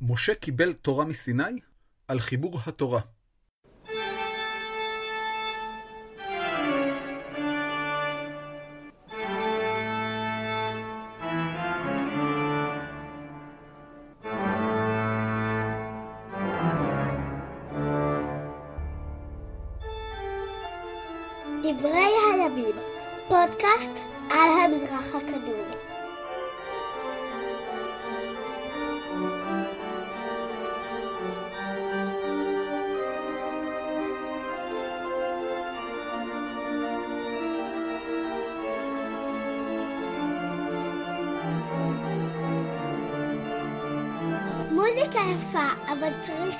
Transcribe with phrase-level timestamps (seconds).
[0.00, 1.60] משה קיבל תורה מסיני
[2.08, 3.00] על חיבור התורה.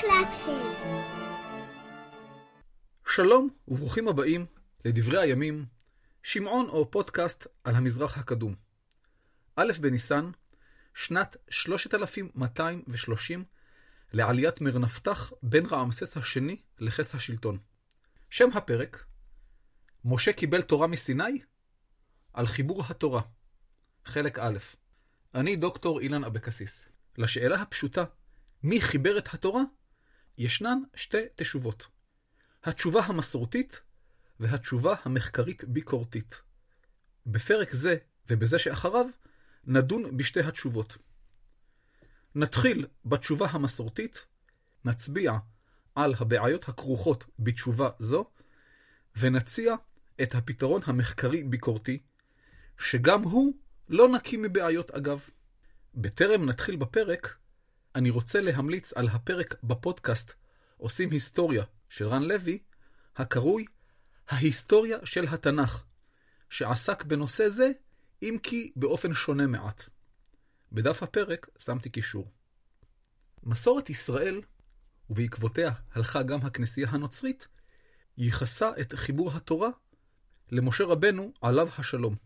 [0.01, 0.89] צריך להתחיל.
[3.07, 4.47] שלום וברוכים הבאים
[4.85, 5.67] לדברי הימים,
[6.23, 8.55] שמעון או פודקאסט על המזרח הקדום.
[9.57, 10.31] א' בניסן,
[10.95, 13.45] שנת 3230
[14.13, 17.59] לעליית מרנפתח בן רעמסס השני לכס השלטון.
[18.31, 19.05] שם הפרק,
[20.05, 21.43] משה קיבל תורה מסיני?
[22.33, 23.23] על חיבור התורה.
[24.05, 24.59] חלק א',
[25.35, 26.85] אני דוקטור אילן אבקסיס.
[27.19, 28.05] לשאלה הפשוטה,
[28.63, 29.63] מי חיבר את התורה?
[30.39, 31.87] ישנן שתי תשובות.
[32.65, 33.81] התשובה המסורתית
[34.41, 36.41] והתשובה המחקרית-ביקורתית.
[37.27, 37.97] בפרק זה
[38.29, 39.07] ובזה שאחריו
[39.67, 40.97] נדון בשתי התשובות.
[42.35, 44.27] נתחיל בתשובה המסורתית,
[44.85, 45.33] נצביע
[45.95, 48.31] על הבעיות הכרוכות בתשובה זו,
[49.17, 49.75] ונציע
[50.23, 52.03] את הפתרון המחקרי-ביקורתי,
[52.79, 53.55] שגם הוא
[53.89, 55.29] לא נקי מבעיות אגב.
[55.95, 57.37] בטרם נתחיל בפרק,
[57.99, 60.33] אני רוצה להמליץ על הפרק בפודקאסט
[60.77, 62.59] עושים היסטוריה של רן לוי,
[63.17, 63.65] הקרוי
[64.29, 65.85] ההיסטוריה של התנ"ך,
[66.51, 67.71] שעסק בנושא זה,
[68.23, 69.85] אם כי באופן שונה מעט.
[70.73, 72.31] בדף הפרק שמתי קישור.
[73.43, 74.43] מסורת ישראל,
[75.11, 77.49] ובעקבותיה הלכה גם הכנסייה הנוצרית,
[78.17, 79.69] ייחסה את חיבור התורה
[80.51, 82.17] למשה רבנו עליו השלום.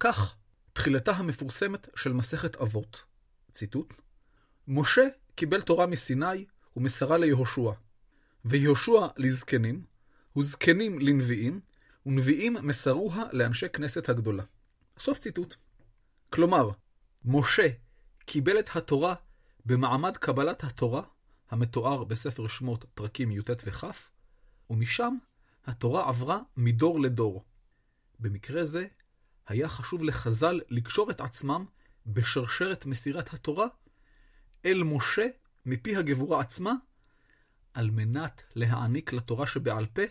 [0.00, 0.36] כך,
[0.72, 3.04] תחילתה המפורסמת של מסכת אבות,
[3.52, 3.94] ציטוט,
[4.68, 6.44] משה קיבל תורה מסיני
[6.76, 7.72] ומסרה ליהושע,
[8.44, 9.84] ויהושע לזקנים,
[10.36, 11.60] וזקנים לנביאים,
[12.06, 14.42] ונביאים מסרוה לאנשי כנסת הגדולה.
[14.98, 15.56] סוף ציטוט.
[16.30, 16.70] כלומר,
[17.24, 17.68] משה
[18.24, 19.14] קיבל את התורה
[19.66, 21.02] במעמד קבלת התורה,
[21.50, 23.84] המתואר בספר שמות פרקים י"ט וכ',
[24.70, 25.16] ומשם
[25.66, 27.44] התורה עברה מדור לדור.
[28.20, 28.86] במקרה זה,
[29.46, 31.64] היה חשוב לחז"ל לקשור את עצמם
[32.06, 33.66] בשרשרת מסירת התורה
[34.66, 35.26] אל משה
[35.66, 36.72] מפי הגבורה עצמה,
[37.74, 40.02] על מנת להעניק לתורה שבעל פה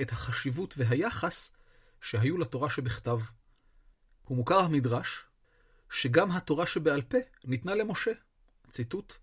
[0.00, 1.56] את החשיבות והיחס
[2.00, 3.18] שהיו לתורה שבכתב.
[4.24, 5.24] הוא מוכר המדרש
[5.90, 8.10] שגם התורה שבעל פה ניתנה למשה.
[8.70, 9.14] ציטוט: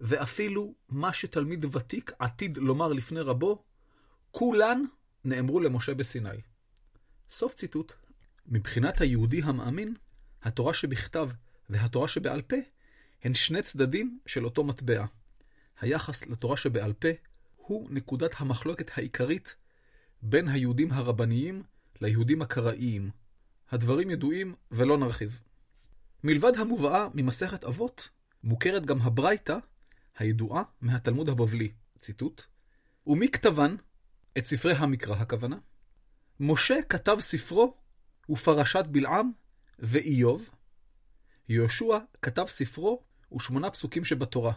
[0.00, 3.64] ואפילו מה שתלמיד ותיק עתיד לומר לפני רבו,
[4.30, 4.84] כולן
[5.24, 6.40] נאמרו למשה בסיני.
[7.28, 7.92] סוף ציטוט.
[8.46, 9.94] מבחינת היהודי המאמין,
[10.42, 11.30] התורה שבכתב
[11.70, 12.56] והתורה שבעל פה
[13.24, 15.04] הן שני צדדים של אותו מטבע.
[15.80, 17.08] היחס לתורה שבעל פה
[17.56, 19.54] הוא נקודת המחלוקת העיקרית
[20.22, 21.62] בין היהודים הרבניים
[22.00, 23.10] ליהודים הקראיים.
[23.70, 25.40] הדברים ידועים ולא נרחיב.
[26.24, 28.08] מלבד המובאה ממסכת אבות,
[28.44, 29.56] מוכרת גם הברייתא
[30.18, 32.42] הידועה מהתלמוד הבבלי, ציטוט,
[33.06, 33.76] ומי כתבן?
[34.38, 35.58] את ספרי המקרא הכוונה.
[36.40, 37.76] משה כתב ספרו
[38.30, 39.30] ופרשת בלעם
[39.78, 40.50] ואיוב.
[41.48, 43.02] יהושע כתב ספרו
[43.36, 44.52] ושמונה פסוקים שבתורה.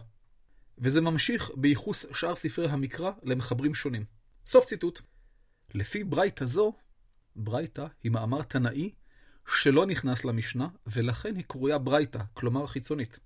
[0.78, 4.04] וזה ממשיך בייחוס שאר ספרי המקרא למחברים שונים.
[4.46, 5.00] סוף ציטוט.
[5.74, 6.72] לפי ברייתא זו,
[7.36, 8.90] ברייתא היא מאמר תנאי
[9.48, 13.18] שלא נכנס למשנה, ולכן היא קרויה ברייתא, כלומר חיצונית.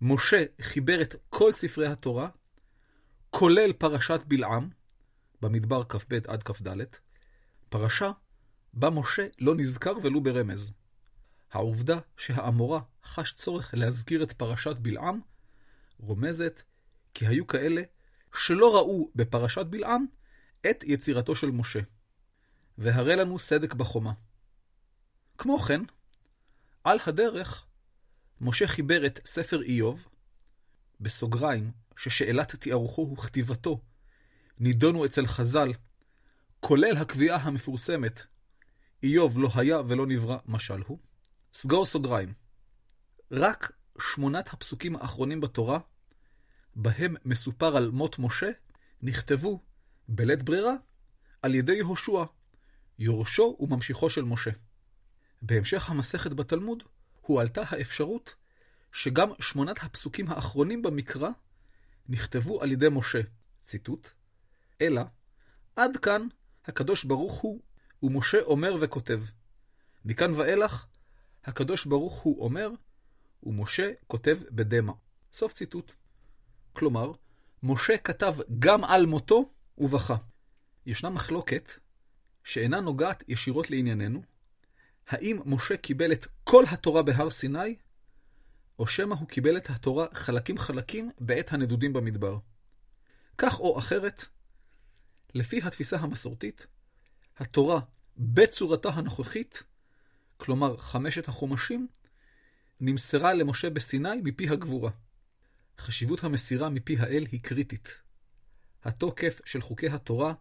[0.00, 2.28] משה חיבר את כל ספרי התורה,
[3.30, 4.68] כולל פרשת בלעם,
[5.42, 6.68] במדבר כ"ב עד כ"ד,
[7.68, 8.10] פרשה
[8.74, 10.72] בה משה לא נזכר ולו ברמז.
[11.54, 15.20] העובדה שהאמורה חש צורך להזכיר את פרשת בלעם,
[15.98, 16.62] רומזת
[17.14, 17.82] כי היו כאלה
[18.34, 20.06] שלא ראו בפרשת בלעם
[20.70, 21.80] את יצירתו של משה.
[22.78, 24.12] והרי לנו סדק בחומה.
[25.38, 25.80] כמו כן,
[26.84, 27.66] על הדרך,
[28.40, 30.08] משה חיבר את ספר איוב,
[31.00, 33.80] בסוגריים, ששאלת תיארוכו וכתיבתו
[34.58, 35.72] נידונו אצל חז"ל,
[36.60, 38.26] כולל הקביעה המפורסמת,
[39.02, 40.98] איוב לא היה ולא נברא משל הוא,
[41.54, 42.34] סגור סוגריים.
[43.30, 45.78] רק שמונת הפסוקים האחרונים בתורה,
[46.76, 48.50] בהם מסופר על מות משה,
[49.02, 49.60] נכתבו
[50.08, 50.74] בלית ברירה
[51.42, 52.24] על ידי יהושע,
[52.98, 54.50] יורשו וממשיכו של משה.
[55.42, 56.82] בהמשך המסכת בתלמוד
[57.20, 58.34] הועלתה האפשרות
[58.92, 61.28] שגם שמונת הפסוקים האחרונים במקרא
[62.08, 63.20] נכתבו על ידי משה.
[63.64, 64.08] ציטוט:
[64.80, 65.02] אלא,
[65.76, 66.26] עד כאן
[66.64, 67.60] הקדוש ברוך הוא,
[68.02, 69.22] ומשה אומר וכותב.
[70.04, 70.86] מכאן ואילך,
[71.44, 72.70] הקדוש ברוך הוא אומר,
[73.42, 74.92] ומשה כותב בדמע.
[75.32, 75.94] סוף ציטוט.
[76.72, 77.12] כלומר,
[77.62, 80.16] משה כתב גם על מותו ובכה.
[80.86, 81.72] ישנה מחלוקת
[82.44, 84.22] שאינה נוגעת ישירות לענייננו,
[85.08, 87.76] האם משה קיבל את כל התורה בהר סיני,
[88.78, 92.38] או שמא הוא קיבל את התורה חלקים חלקים בעת הנדודים במדבר.
[93.38, 94.24] כך או אחרת,
[95.34, 96.66] לפי התפיסה המסורתית,
[97.38, 97.80] התורה
[98.16, 99.62] בצורתה הנוכחית,
[100.44, 101.88] כלומר חמשת החומשים,
[102.80, 104.90] נמסרה למשה בסיני מפי הגבורה.
[105.78, 107.88] חשיבות המסירה מפי האל היא קריטית.
[108.82, 110.34] התוקף של חוקי התורה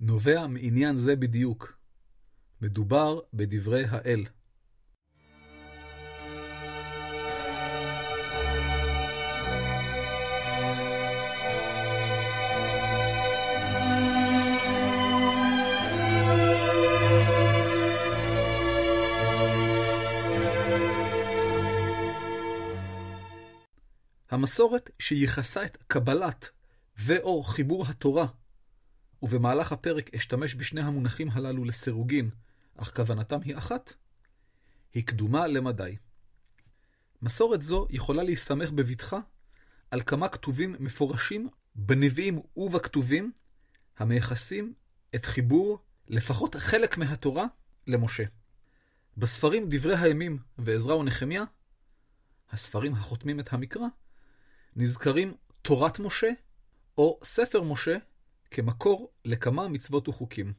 [0.00, 1.78] נובע מעניין זה בדיוק.
[2.60, 4.24] מדובר בדברי האל.
[24.38, 26.50] המסורת שייחסה את קבלת
[26.98, 28.26] ו/או חיבור התורה,
[29.22, 32.30] ובמהלך הפרק אשתמש בשני המונחים הללו לסירוגין,
[32.76, 33.92] אך כוונתם היא אחת,
[34.94, 35.96] היא קדומה למדי.
[37.22, 39.18] מסורת זו יכולה להסתמך בבטחה
[39.90, 43.32] על כמה כתובים מפורשים בנביאים ובכתובים,
[43.96, 44.74] המייחסים
[45.14, 47.46] את חיבור לפחות חלק מהתורה
[47.86, 48.24] למשה.
[49.16, 51.44] בספרים דברי הימים ועזרא ונחמיה,
[52.50, 53.86] הספרים החותמים את המקרא,
[54.80, 56.30] נזכרים תורת משה
[56.98, 57.96] או ספר משה
[58.50, 60.52] כמקור לכמה מצוות וחוקים.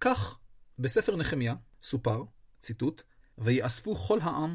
[0.00, 0.38] כך,
[0.78, 2.22] בספר נחמיה סופר,
[2.60, 3.02] ציטוט,
[3.38, 4.54] ויאספו כל העם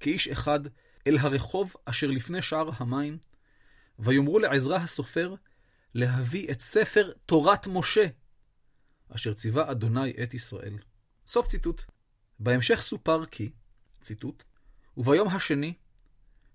[0.00, 0.60] כאיש אחד
[1.06, 3.18] אל הרחוב אשר לפני שער המים,
[3.98, 5.34] ויאמרו לעזרא הסופר
[5.94, 8.06] להביא את ספר תורת משה,
[9.08, 10.78] אשר ציווה אדוני את ישראל.
[11.26, 11.82] סוף ציטוט.
[12.40, 13.50] בהמשך סופר כי,
[14.02, 14.42] ציטוט,
[14.96, 15.74] וביום השני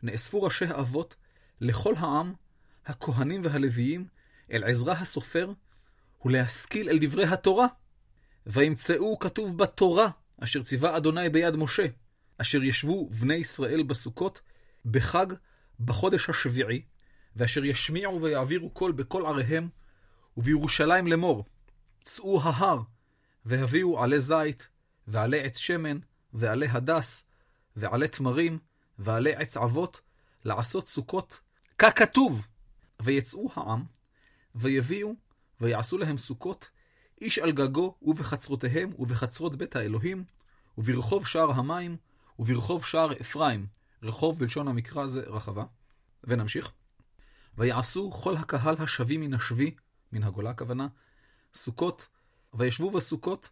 [0.04, 1.16] נאספו ראשי האבות
[1.64, 2.34] לכל העם,
[2.86, 4.08] הכהנים והלוויים,
[4.52, 5.52] אל עזרא הסופר,
[6.26, 7.68] ולהשכיל אל דברי התורה.
[8.46, 11.86] וימצאו כתוב בתורה, אשר ציווה אדוני ביד משה,
[12.38, 14.42] אשר ישבו בני ישראל בסוכות,
[14.86, 15.26] בחג,
[15.80, 16.82] בחודש השביעי,
[17.36, 19.70] ואשר ישמיעו ויעבירו קול בכל עריהם,
[20.38, 21.46] ובירושלים לאמור,
[22.04, 22.82] צאו ההר,
[23.46, 24.68] והביאו עלי זית,
[25.08, 25.98] ועלי עץ שמן,
[26.34, 27.24] ועלי הדס,
[27.76, 28.60] ועלי תמרים,
[29.00, 30.02] ועלי עץ אבות,
[30.46, 31.40] לעשות סוכות,
[31.92, 32.48] ככתוב.
[33.02, 33.84] ויצאו העם,
[34.56, 35.14] ויביאו,
[35.62, 36.70] ויעשו להם סוכות,
[37.22, 40.24] איש על גגו ובחצרותיהם ובחצרות בית האלוהים,
[40.78, 41.98] וברחוב שער המים,
[42.40, 43.68] וברחוב שער אפרים.
[44.04, 45.64] רחוב בלשון המקרא זה רחבה.
[46.24, 46.72] ונמשיך.
[47.58, 49.76] ויעשו כל הקהל השבי מן השבי,
[50.12, 50.88] מן הגולה הכוונה,
[51.56, 52.08] סוכות,
[52.54, 53.50] וישבו בסוכות,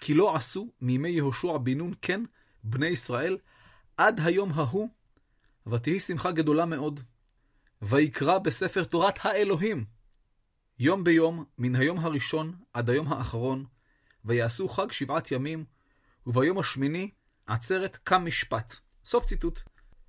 [0.00, 2.20] כי לא עשו מימי יהושע בן נון כן
[2.64, 3.38] בני ישראל
[3.96, 4.88] עד היום ההוא,
[5.66, 7.00] ותהי שמחה גדולה מאוד.
[7.82, 9.84] ויקרא בספר תורת האלוהים.
[10.78, 13.64] יום ביום, מן היום הראשון עד היום האחרון,
[14.24, 15.64] ויעשו חג שבעת ימים,
[16.26, 17.10] וביום השמיני
[17.46, 18.74] עצרת קם משפט.
[19.04, 19.60] סוף ציטוט.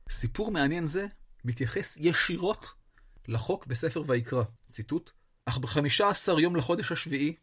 [0.10, 1.07] סיפור מעניין זה
[1.45, 2.74] מתייחס ישירות
[3.27, 4.44] לחוק בספר ויקרא.
[4.69, 5.11] ציטוט:
[5.45, 7.35] אך בחמישה עשר יום לחודש השביעי,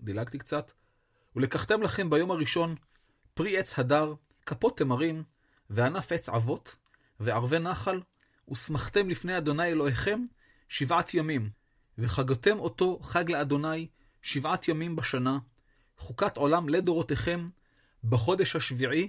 [0.00, 0.72] דילגתי קצת,
[1.36, 2.74] ולקחתם לכם ביום הראשון
[3.34, 4.14] פרי עץ הדר,
[4.46, 5.24] כפות תמרים,
[5.70, 6.76] וענף עץ אבות,
[7.20, 8.00] וערבי נחל,
[8.50, 10.24] ושמחתם לפני אדוני אלוהיכם
[10.68, 11.50] שבעת ימים,
[11.98, 13.88] וחגתם אותו חג לאדוני
[14.22, 15.38] שבעת ימים בשנה,
[15.96, 17.48] חוקת עולם לדורותיכם,
[18.04, 19.08] בחודש השביעי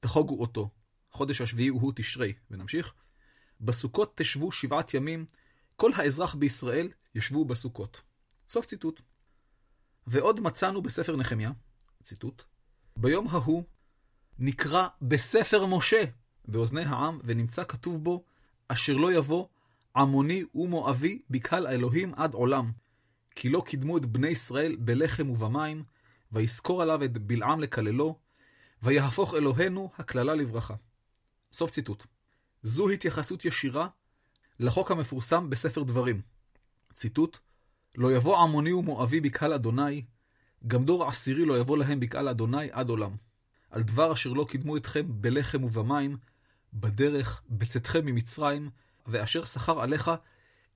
[0.00, 0.70] תחוגו אותו.
[1.10, 2.94] חודש השביעי הוא תשרי, ונמשיך.
[3.60, 5.26] בסוכות תשבו שבעת ימים,
[5.76, 8.00] כל האזרח בישראל ישבו בסוכות.
[8.48, 9.00] סוף ציטוט.
[10.06, 11.50] ועוד מצאנו בספר נחמיה,
[12.02, 12.42] ציטוט,
[12.96, 13.64] ביום ההוא
[14.38, 16.04] נקרא בספר משה
[16.44, 18.24] באוזני העם, ונמצא כתוב בו,
[18.68, 19.46] אשר לא יבוא
[19.96, 22.72] עמוני ומואבי בקהל האלוהים עד עולם.
[23.34, 25.84] כי לא קידמו את בני ישראל בלחם ובמים,
[26.32, 28.18] ויזכור עליו את בלעם לקללו,
[28.82, 30.74] ויהפוך אלוהינו הקללה לברכה.
[31.52, 32.06] סוף ציטוט.
[32.62, 33.88] זו התייחסות ישירה
[34.60, 36.22] לחוק המפורסם בספר דברים.
[36.92, 37.38] ציטוט:
[37.96, 40.04] לא יבוא עמוני ומואבי בקהל אדוני,
[40.66, 43.16] גם דור עשירי לא יבוא להם בקהל אדוני עד עולם.
[43.70, 46.16] על דבר אשר לא קידמו אתכם בלחם ובמים,
[46.74, 48.70] בדרך בצאתכם ממצרים,
[49.06, 50.10] ואשר שכר עליך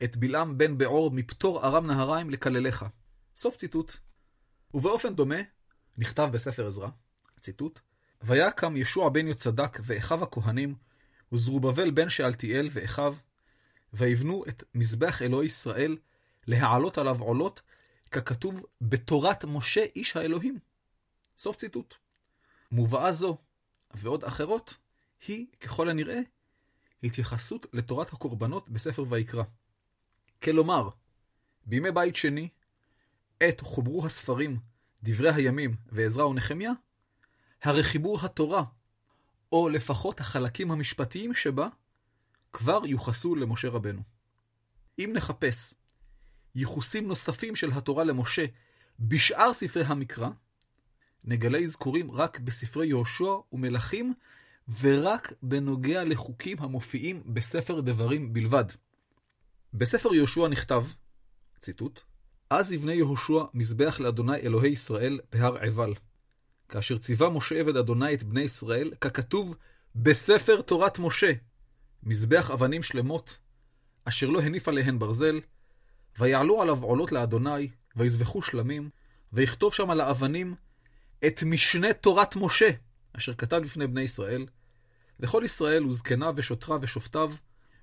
[0.05, 2.85] את בלעם בן בעור מפטור ארם נהריים לקלליך.
[3.37, 3.97] סוף ציטוט.
[4.75, 5.37] ובאופן דומה,
[5.99, 6.89] נכתב בספר עזרא,
[7.41, 7.81] ציטוט,
[8.23, 10.75] ויקם ישוע בן יוצדק ואחיו הכהנים,
[11.33, 13.17] וזרובבל בן שאלתיאל ואחיו,
[13.93, 15.97] ויבנו את מזבח אלוהי ישראל,
[16.47, 17.63] להעלות עליו עולות,
[18.11, 20.59] ככתוב בתורת משה איש האלוהים.
[21.37, 21.95] סוף ציטוט.
[22.73, 23.39] מובאה זו,
[23.95, 24.75] ועוד אחרות,
[25.27, 26.21] היא, ככל הנראה,
[27.03, 29.43] התייחסות לתורת הקורבנות בספר ויקרא.
[30.43, 30.89] כלומר,
[31.67, 32.49] בימי בית שני,
[33.41, 34.59] עת חוברו הספרים,
[35.03, 36.73] דברי הימים ועזרא ונחמיה,
[37.63, 38.65] הרי חיבור התורה,
[39.53, 41.69] או לפחות החלקים המשפטיים שבה,
[42.53, 44.03] כבר יוחסו למשה רבנו.
[44.99, 45.75] אם נחפש
[46.55, 48.45] ייחוסים נוספים של התורה למשה
[49.01, 50.29] בשאר ספרי המקרא,
[51.25, 54.15] נגלה אזכורים רק בספרי יהושע ומלכים,
[54.81, 58.65] ורק בנוגע לחוקים המופיעים בספר דברים בלבד.
[59.75, 60.85] בספר יהושע נכתב,
[61.61, 62.01] ציטוט,
[62.51, 65.95] אז יבנה יהושע מזבח לאדוני אלוהי ישראל בהר עיבל.
[66.69, 69.57] כאשר ציווה משה עבד אדוני את בני ישראל, ככתוב
[69.95, 71.33] בספר תורת משה,
[72.03, 73.39] מזבח אבנים שלמות,
[74.05, 75.41] אשר לא הניף עליהן ברזל,
[76.19, 78.91] ויעלו עליו עולות לאדוני, ויזבחו שלמים,
[79.33, 80.55] ויכתוב שם על האבנים
[81.27, 82.71] את משנה תורת משה,
[83.13, 84.47] אשר כתב לפני בני ישראל,
[85.21, 87.33] וכל ישראל וזקניו ושוטריו ושופטיו,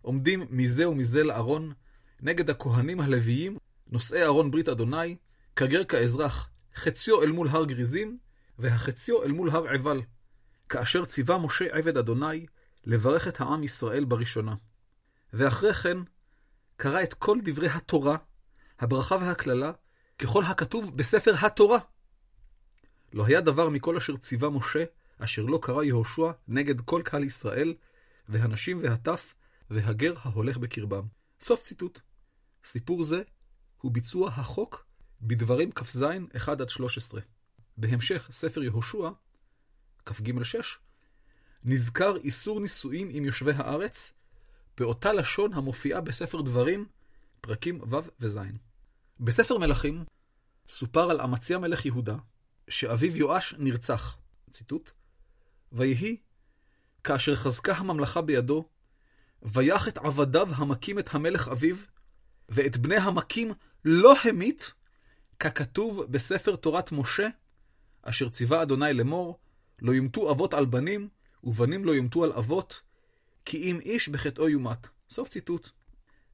[0.01, 1.73] עומדים מזה ומזה לארון,
[2.21, 5.15] נגד הכהנים הלוויים, נושאי ארון ברית אדוני,
[5.55, 8.17] כגר כאזרח, חציו אל מול הר גריזים,
[8.59, 10.01] והחציו אל מול הר עיבל,
[10.69, 12.45] כאשר ציווה משה עבד אדוני
[12.83, 14.55] לברך את העם ישראל בראשונה.
[15.33, 15.97] ואחרי כן,
[16.77, 18.17] קרא את כל דברי התורה,
[18.79, 19.71] הברכה והקללה,
[20.17, 21.79] ככל הכתוב בספר התורה.
[23.13, 24.83] לא היה דבר מכל אשר ציווה משה,
[25.19, 27.73] אשר לא קרא יהושע נגד כל קהל ישראל,
[28.29, 29.35] והנשים והטף,
[29.69, 31.03] והגר ההולך בקרבם.
[31.41, 31.99] סוף ציטוט.
[32.65, 33.21] סיפור זה
[33.77, 34.85] הוא ביצוע החוק
[35.21, 36.03] בדברים כ"ז
[36.35, 37.19] 1-13.
[37.77, 39.09] בהמשך ספר יהושע,
[40.05, 40.77] כ"ג 6,
[41.63, 44.13] נזכר איסור נישואים עם יושבי הארץ,
[44.77, 46.85] באותה לשון המופיעה בספר דברים,
[47.41, 48.39] פרקים ו' וז'.
[49.19, 50.03] בספר מלכים
[50.67, 52.15] סופר על אמציה מלך יהודה,
[52.67, 54.17] שאביו יואש נרצח.
[54.51, 54.91] ציטוט:
[55.75, 56.17] ויהי,
[57.03, 58.69] כאשר חזקה הממלכה בידו,
[59.43, 61.75] ויח את עבדיו המכים את המלך אביו,
[62.49, 63.51] ואת בני המכים
[63.85, 64.73] לא המית,
[65.39, 67.27] ככתוב בספר תורת משה,
[68.01, 69.39] אשר ציווה אדוני לאמור,
[69.81, 71.09] לא יומתו אבות על בנים,
[71.43, 72.81] ובנים לא יומתו על אבות,
[73.45, 74.87] כי אם איש בחטאו יומת.
[75.09, 75.69] סוף ציטוט.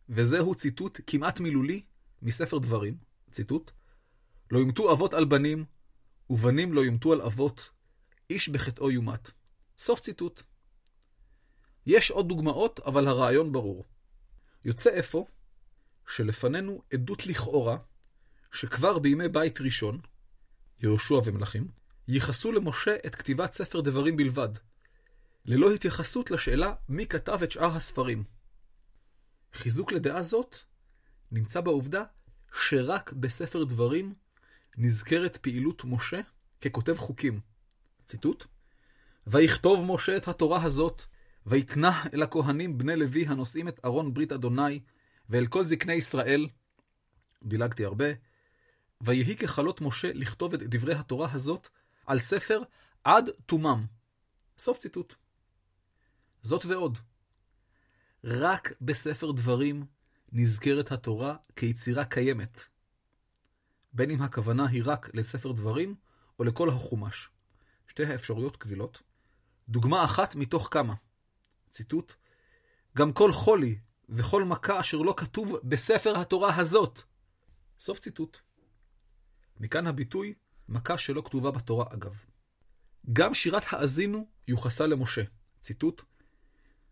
[0.10, 1.84] וזהו ציטוט כמעט מילולי
[2.22, 2.98] מספר דברים.
[3.32, 3.72] ציטוט:
[4.52, 5.66] לא יומתו אבות על בנים,
[6.30, 7.72] ובנים לא יומתו על אבות,
[8.32, 9.32] איש בחטאו יומת.
[9.78, 10.44] סוף ציטוט.
[11.86, 13.86] יש עוד דוגמאות, אבל הרעיון ברור.
[14.66, 15.26] יוצא אפוא
[16.08, 17.78] שלפנינו עדות לכאורה,
[18.52, 20.00] שכבר בימי בית ראשון,
[20.80, 21.68] יהושע ומלכים,
[22.08, 24.50] ייחסו למשה את כתיבת ספר דברים בלבד,
[25.46, 28.24] ללא התייחסות לשאלה מי כתב את שאר הספרים.
[29.54, 30.58] חיזוק לדעה זאת
[31.32, 32.04] נמצא בעובדה
[32.54, 34.14] שרק בספר דברים
[34.78, 36.22] נזכרת פעילות משה
[36.62, 37.50] ככותב חוקים.
[38.12, 38.46] ציטוט:
[39.27, 41.03] ויכתוב משה את התורה הזאת,
[41.46, 44.80] ויתנה אל הכהנים בני לוי הנושאים את ארון ברית אדוני,
[45.30, 46.48] ואל כל זקני ישראל,
[47.44, 48.06] דילגתי הרבה,
[49.01, 51.68] ויהי ככלות משה לכתוב את דברי התורה הזאת
[52.06, 52.62] על ספר
[53.03, 53.86] עד תומם.
[54.58, 55.15] סוף ציטוט.
[56.41, 56.98] זאת ועוד,
[58.24, 59.86] רק בספר דברים
[60.32, 62.65] נזכרת התורה כיצירה קיימת.
[63.94, 65.96] בין אם הכוונה היא רק לספר דברים,
[66.39, 67.30] או לכל החומש.
[67.92, 69.02] שתי האפשרויות קבילות.
[69.70, 70.94] דוגמה אחת מתוך כמה.
[71.72, 72.14] ציטוט:
[72.98, 73.80] גם כל חולי
[74.10, 77.02] וכל מכה אשר לא כתוב בספר התורה הזאת.
[77.80, 78.38] סוף ציטוט.
[79.60, 80.34] מכאן הביטוי
[80.70, 82.26] מכה שלא כתובה בתורה אגב.
[83.14, 85.24] גם שירת האזינו יוחסה למשה.
[85.62, 86.02] ציטוט: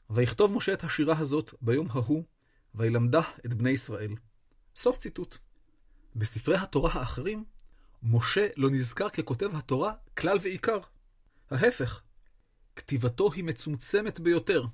[0.10, 2.24] ויכתוב משה את השירה הזאת ביום ההוא,
[2.76, 4.16] וילמדה את בני ישראל.
[4.76, 5.38] סוף ציטוט.
[6.16, 7.46] בספרי התורה האחרים,
[8.04, 10.80] משה לא נזכר ככותב התורה כלל ועיקר.
[11.52, 12.02] ההפך,
[12.76, 14.66] כתיבתו היא מצומצמת ביותר.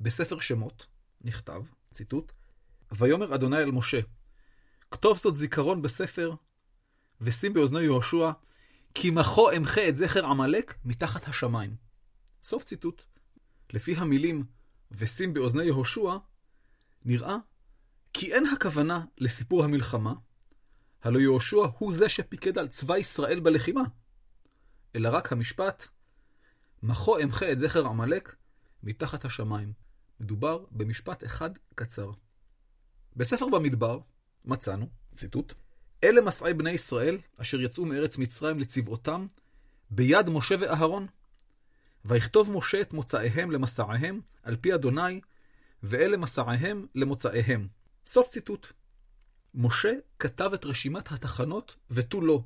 [0.00, 0.86] בספר שמות
[1.20, 1.62] נכתב,
[1.94, 2.32] ציטוט,
[2.92, 4.00] ויאמר אדוני אל משה,
[4.90, 6.34] כתוב זאת זיכרון בספר,
[7.20, 8.30] ושים באוזנו יהושע,
[8.94, 11.76] כי מחו אמחה את זכר עמלק מתחת השמיים.
[12.42, 13.02] סוף ציטוט.
[13.72, 14.44] לפי המילים
[14.90, 16.16] ושים באוזני יהושע,
[17.04, 17.36] נראה
[18.12, 20.14] כי אין הכוונה לסיפור המלחמה,
[21.02, 23.82] הלא יהושע הוא זה שפיקד על צבא ישראל בלחימה,
[24.96, 25.88] אלא רק המשפט,
[26.82, 28.36] מחו אמחה את זכר עמלק
[28.82, 29.72] מתחת השמיים.
[30.20, 32.10] מדובר במשפט אחד קצר.
[33.16, 33.98] בספר במדבר
[34.44, 35.54] מצאנו, ציטוט,
[36.04, 39.26] אלה מסעי בני ישראל אשר יצאו מארץ מצרים לצבאותם
[39.90, 41.06] ביד משה ואהרון.
[42.04, 45.20] ויכתוב משה את מוצאיהם למסעיהם, על פי אדוני,
[45.82, 47.68] ואלה מסעיהם למוצאיהם.
[48.06, 48.72] סוף ציטוט.
[49.56, 52.44] משה כתב את רשימת התחנות ותו לא.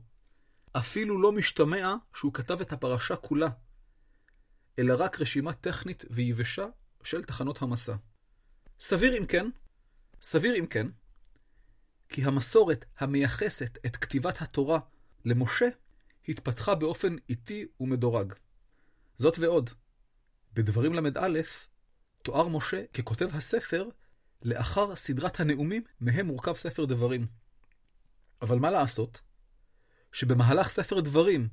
[0.72, 3.48] אפילו לא משתמע שהוא כתב את הפרשה כולה,
[4.78, 6.66] אלא רק רשימה טכנית ויבשה
[7.02, 7.94] של תחנות המסע.
[8.80, 9.46] סביר אם כן,
[10.22, 10.86] סביר אם כן,
[12.08, 14.78] כי המסורת המייחסת את כתיבת התורה
[15.24, 15.68] למשה
[16.28, 18.34] התפתחה באופן איטי ומדורג.
[19.16, 19.70] זאת ועוד,
[20.52, 21.40] בדברים ל"א
[22.22, 23.88] תואר משה ככותב הספר
[24.42, 27.26] לאחר סדרת הנאומים מהם מורכב ספר דברים.
[28.42, 29.20] אבל מה לעשות?
[30.12, 31.48] שבמהלך ספר דברים,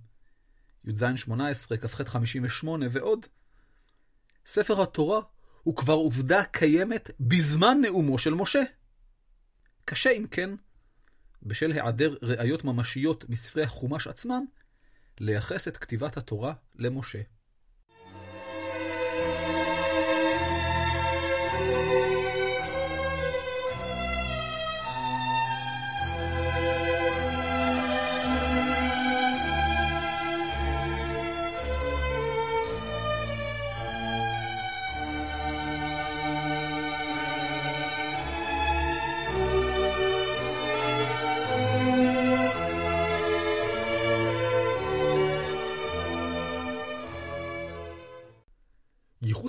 [0.86, 3.26] י"ז 18, כ"ח 58 ועוד,
[4.46, 5.22] ספר התורה
[5.64, 8.64] הוא כבר עובדה קיימת בזמן נאומו של משה.
[9.86, 10.50] קשה אם כן,
[11.44, 14.46] בשל היעדר ראיות ממשיות מספרי החומש עצמם,
[15.20, 17.22] לייחס את כתיבת התורה למשה.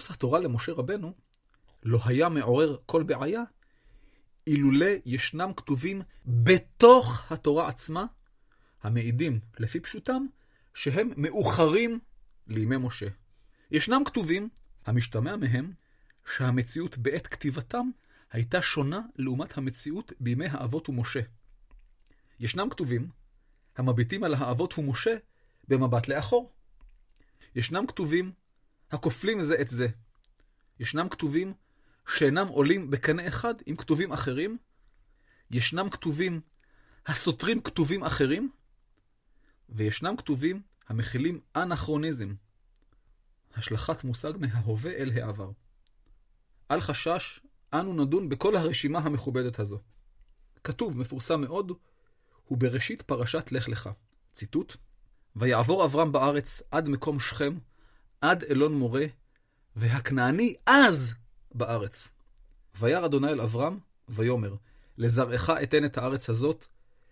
[0.08, 1.12] ייחוס התורה למשה רבנו
[1.82, 3.42] לא היה מעורר כל בעיה,
[4.46, 8.06] אילולא ישנם כתובים בתוך התורה עצמה,
[8.82, 10.26] המעידים, לפי פשוטם,
[10.74, 12.00] שהם מאוחרים
[12.46, 13.08] לימי משה.
[13.70, 14.48] ישנם כתובים,
[14.86, 15.72] המשתמע מהם,
[16.36, 17.90] שהמציאות בעת כתיבתם
[18.32, 21.20] הייתה שונה לעומת המציאות בימי האבות ומשה.
[22.40, 23.10] ישנם כתובים
[23.76, 25.16] המביטים על האבות ומשה
[25.68, 26.52] במבט לאחור.
[27.54, 28.32] ישנם כתובים
[28.90, 29.88] הכופלים זה את זה.
[30.80, 31.54] ישנם כתובים
[32.08, 34.58] שאינם עולים בקנה אחד עם כתובים אחרים.
[35.50, 36.40] ישנם כתובים
[37.06, 38.50] הסותרים כתובים אחרים.
[39.68, 42.34] וישנם כתובים המכילים אנכרוניזם,
[43.54, 45.50] השלכת מושג מההווה אל העבר.
[46.70, 47.40] אל חשש,
[47.74, 49.78] אנו נדון בכל הרשימה המכובדת הזו.
[50.64, 51.72] כתוב, מפורסם מאוד,
[52.44, 53.90] הוא בראשית פרשת לך לך.
[54.32, 54.76] ציטוט:
[55.36, 57.58] ויעבור אברהם בארץ עד מקום שכם,
[58.20, 59.06] עד אלון מורה,
[59.76, 61.14] והכנעני אז
[61.54, 62.08] בארץ.
[62.78, 63.78] וירא אדוני אל אברהם,
[64.08, 64.54] ויאמר,
[64.98, 66.66] לזרעך אתן את הארץ הזאת,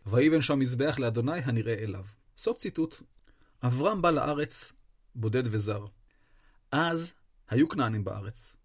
[0.06, 2.04] ויבן שם מזבח לאדוני הנראה אליו.
[2.36, 3.02] סוף ציטוט.
[3.62, 4.72] אברהם בא לארץ
[5.14, 5.84] בודד וזר.
[6.72, 7.12] אז
[7.48, 8.56] היו כנענים בארץ.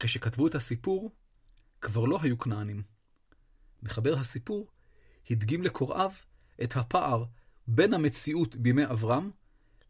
[0.00, 1.12] כשכתבו את הסיפור,
[1.80, 2.82] כבר לא היו כנענים.
[3.82, 4.66] מחבר הסיפור
[5.30, 6.10] הדגים לקוראיו
[6.62, 7.24] את הפער
[7.66, 9.30] בין המציאות בימי אברהם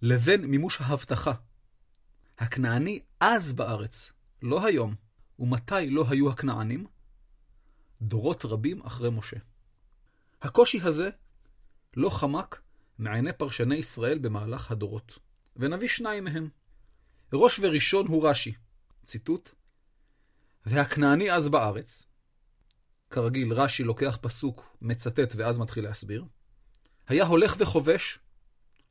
[0.02, 1.32] לבין מימוש ההבטחה.
[2.38, 4.94] הכנעני אז בארץ, לא היום.
[5.38, 6.86] ומתי לא היו הכנענים?
[8.02, 9.36] דורות רבים אחרי משה.
[10.42, 11.10] הקושי הזה
[11.96, 12.60] לא חמק
[12.98, 15.18] מעיני פרשני ישראל במהלך הדורות,
[15.56, 16.48] ונביא שניים מהם.
[17.32, 18.52] ראש וראשון הוא רש"י,
[19.04, 19.50] ציטוט:
[20.66, 22.06] והכנעני אז בארץ,
[23.10, 26.24] כרגיל רש"י לוקח פסוק, מצטט ואז מתחיל להסביר,
[27.06, 28.18] היה הולך וכובש,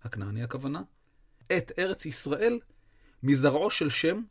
[0.03, 0.81] הכנעני הכוונה,
[1.57, 2.59] את ארץ ישראל
[3.23, 4.23] מזרעו של שם,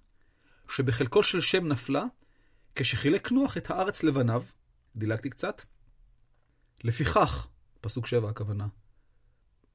[0.68, 2.05] שבחלקו של שם נפלה,
[2.75, 4.42] כשחילק נוח את הארץ לבניו,
[4.96, 5.62] דילגתי קצת,
[6.85, 7.46] לפיכך,
[7.81, 8.66] פסוק שבע הכוונה,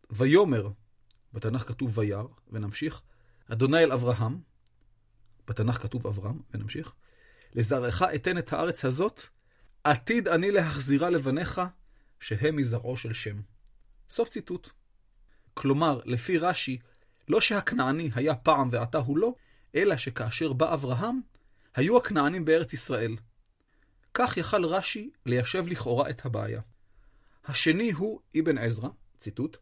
[0.10, 0.70] ויאמר,
[1.34, 3.02] בתנ"ך כתוב וירא, ונמשיך,
[3.48, 4.40] אדוני אל אברהם,
[5.48, 6.94] בתנ"ך כתוב אברהם, ונמשיך,
[7.54, 9.22] לזרעך אתן את הארץ הזאת,
[9.84, 11.62] עתיד אני להחזירה לבניך,
[12.20, 13.42] שהם מזרעו של שם.
[14.10, 14.70] סוף ציטוט.
[15.54, 16.80] כלומר, לפי רש"י,
[17.32, 19.34] לא שהכנעני היה פעם ועתה הוא לא,
[19.76, 21.22] אלא שכאשר בא אברהם,
[21.76, 23.18] היו הכנענים בארץ ישראל.
[24.14, 26.62] כך יכל רש"י ליישב לכאורה את הבעיה.
[27.46, 28.90] השני הוא אבן עזרא,
[29.20, 29.58] ציטוט,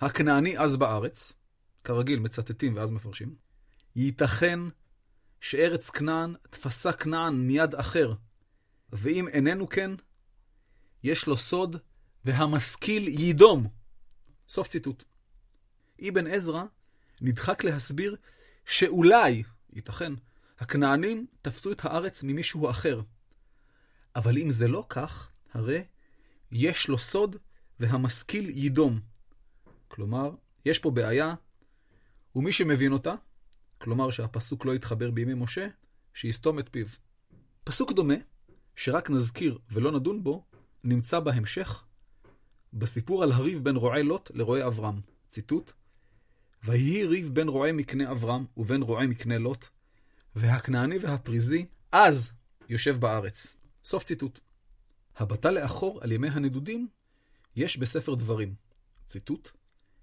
[0.00, 1.32] הכנעני אז בארץ,
[1.84, 3.34] כרגיל מצטטים ואז מפרשים,
[3.96, 4.60] ייתכן
[5.40, 8.14] שארץ כנען תפסה כנען מיד אחר,
[8.92, 9.90] ואם איננו כן,
[11.02, 11.76] יש לו סוד,
[12.24, 13.68] והמשכיל יידום.
[14.48, 15.04] סוף ציטוט.
[16.08, 16.64] אבן עזרא
[17.20, 18.16] נדחק להסביר
[18.66, 20.12] שאולי, ייתכן,
[20.58, 23.00] הכנענים תפסו את הארץ ממישהו אחר.
[24.16, 25.84] אבל אם זה לא כך, הרי
[26.52, 27.36] יש לו סוד
[27.80, 29.00] והמשכיל יידום.
[29.88, 30.30] כלומר,
[30.64, 31.34] יש פה בעיה,
[32.36, 33.14] ומי שמבין אותה,
[33.78, 35.66] כלומר שהפסוק לא יתחבר בימי משה,
[36.14, 36.86] שיסתום את פיו.
[37.64, 38.14] פסוק דומה,
[38.76, 40.44] שרק נזכיר ולא נדון בו,
[40.84, 41.84] נמצא בהמשך,
[42.72, 45.00] בסיפור על הריב בין רועי לוט לרועי אברהם.
[45.28, 45.72] ציטוט:
[46.64, 49.66] ויהי ריב בין רועי מקנה אברהם ובין רועי מקנה לוט,
[50.36, 52.32] והכנעני והפריזי אז
[52.68, 53.56] יושב בארץ.
[53.84, 54.40] סוף ציטוט.
[55.16, 56.88] הבטה לאחור על ימי הנדודים
[57.56, 58.54] יש בספר דברים.
[59.06, 59.50] ציטוט: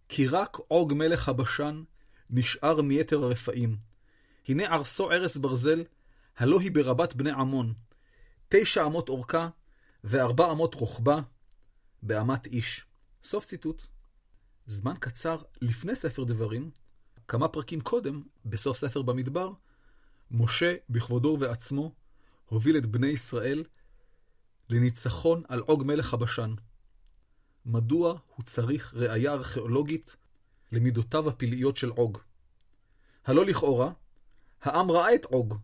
[0.10, 1.84] כי רק עוג מלך הבשן
[2.30, 3.78] נשאר מיתר הרפאים.
[4.47, 5.84] הנה ערסו ערש ברזל,
[6.38, 7.74] הלא היא ברבת בני עמון.
[8.50, 9.50] תשע אמות אורכה
[10.04, 11.19] וארבע אמות רוחבה,
[12.04, 12.86] באמת איש.
[13.24, 13.82] סוף ציטוט.
[14.72, 16.72] זמן קצר לפני ספר דברים,
[17.28, 19.52] כמה פרקים קודם, בסוף ספר במדבר,
[20.32, 21.92] משה, בכבודו ובעצמו,
[22.46, 23.64] הוביל את בני ישראל
[24.70, 26.54] לניצחון על עוג מלך הבשן.
[27.66, 30.16] מדוע הוא צריך ראייה ארכיאולוגית
[30.72, 32.18] למידותיו הפלאיות של עוג?
[33.26, 33.92] הלא לכאורה,
[34.62, 35.58] העם ראה את עוג,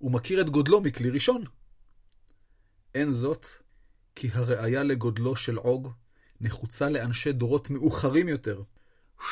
[0.00, 1.44] ומכיר את גודלו מכלי ראשון.
[2.94, 3.46] אין זאת,
[4.14, 5.92] כי הראייה לגודלו של עוג
[6.40, 8.62] נחוצה לאנשי דורות מאוחרים יותר,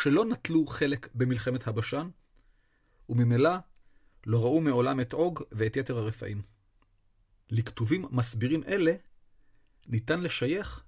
[0.02, 2.08] שלא נטלו חלק במלחמת הבשן,
[3.08, 3.50] וממילא
[4.26, 6.42] לא ראו מעולם את עוג ואת יתר הרפאים.
[7.50, 8.94] לכתובים מסבירים אלה
[9.86, 10.84] ניתן לשייך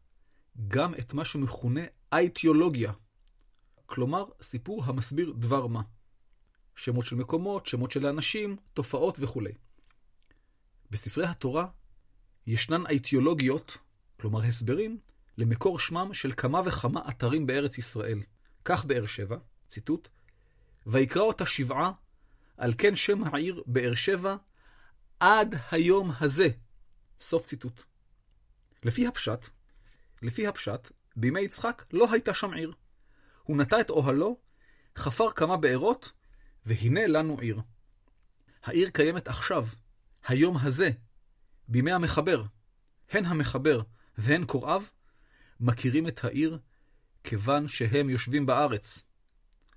[0.68, 1.80] גם את מה שמכונה
[2.12, 2.92] האיטיולוגיה,
[3.86, 5.82] כלומר סיפור המסביר דבר מה.
[6.76, 9.42] שמות של מקומות, שמות של אנשים, תופעות וכו'.
[10.90, 11.66] בספרי התורה
[12.46, 13.78] ישנן האיטיולוגיות,
[14.20, 14.98] כלומר הסברים,
[15.40, 18.22] למקור שמם של כמה וכמה אתרים בארץ ישראל.
[18.64, 19.36] כך באר שבע,
[19.68, 20.08] ציטוט,
[20.86, 21.92] ויקרא אותה שבעה,
[22.56, 24.36] על כן שם העיר באר שבע
[25.20, 26.48] עד היום הזה.
[27.20, 27.82] סוף ציטוט.
[28.84, 29.48] לפי הפשט,
[30.22, 32.72] לפי הפשט, בימי יצחק לא הייתה שם עיר.
[33.42, 34.38] הוא נטע את אוהלו,
[34.96, 36.12] חפר כמה בארות,
[36.66, 37.60] והנה לנו עיר.
[38.62, 39.66] העיר קיימת עכשיו,
[40.26, 40.90] היום הזה,
[41.68, 42.42] בימי המחבר.
[43.10, 43.80] הן המחבר
[44.18, 44.82] והן קוראיו
[45.60, 46.58] מכירים את העיר
[47.24, 49.04] כיוון שהם יושבים בארץ,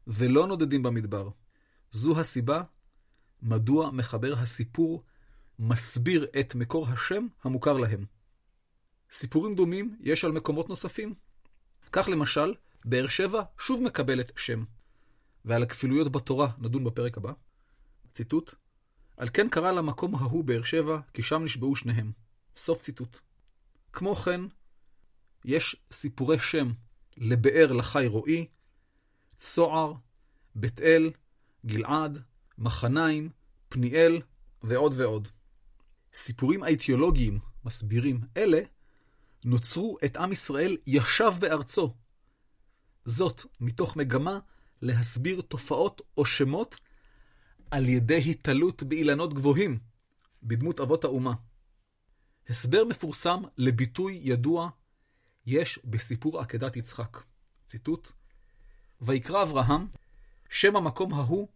[0.07, 1.29] ולא נודדים במדבר.
[1.91, 2.63] זו הסיבה
[3.41, 5.03] מדוע מחבר הסיפור
[5.59, 8.05] מסביר את מקור השם המוכר להם.
[9.11, 11.13] סיפורים דומים יש על מקומות נוספים.
[11.91, 12.53] כך למשל,
[12.85, 14.63] באר שבע שוב מקבלת שם,
[15.45, 17.31] ועל הכפילויות בתורה נדון בפרק הבא.
[18.13, 18.55] ציטוט:
[19.17, 22.11] על כן קרא למקום ההוא באר שבע, כי שם נשבעו שניהם.
[22.55, 23.17] סוף ציטוט.
[23.93, 24.41] כמו כן,
[25.45, 26.71] יש סיפורי שם
[27.17, 28.47] לבאר לחי רועי,
[29.39, 29.93] צוער,
[30.55, 31.11] בית אל,
[31.65, 32.21] גלעד,
[32.57, 33.29] מחניים,
[33.69, 34.21] פניאל
[34.63, 35.27] ועוד ועוד.
[36.13, 38.61] סיפורים האיטיולוגיים מסבירים אלה
[39.45, 41.93] נוצרו את עם ישראל ישב בארצו.
[43.05, 44.39] זאת מתוך מגמה
[44.81, 46.79] להסביר תופעות או שמות
[47.71, 49.79] על ידי התעלות באילנות גבוהים,
[50.43, 51.33] בדמות אבות האומה.
[52.49, 54.69] הסבר מפורסם לביטוי ידוע
[55.45, 57.23] יש בסיפור עקדת יצחק.
[57.65, 58.11] ציטוט:
[59.01, 59.87] ויקרא אברהם,
[60.49, 61.47] שם המקום ההוא,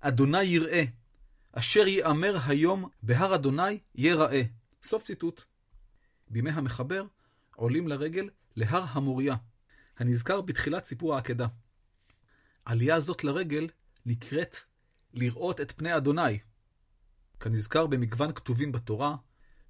[0.00, 0.84] אדוני יראה,
[1.52, 4.42] אשר יאמר היום בהר אדוני יראה.
[4.82, 5.44] סוף ציטוט.
[6.30, 7.06] בימי המחבר
[7.56, 9.36] עולים לרגל להר המוריה,
[9.98, 11.46] הנזכר בתחילת סיפור העקדה.
[12.64, 13.68] עלייה זאת לרגל
[14.06, 14.56] נקראת
[15.12, 16.38] לראות את פני אדוני,
[17.40, 19.16] כנזכר במגוון כתובים בתורה,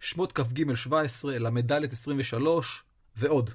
[0.00, 2.84] שמות כ"ג 17, ל"ד 23
[3.16, 3.50] ועוד.